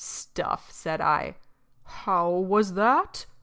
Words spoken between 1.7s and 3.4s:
"How was that?"